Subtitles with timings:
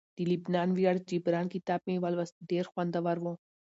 [0.17, 3.33] د لبنان ویاړ جبران کتاب مې ولوست ډیر خوندور وو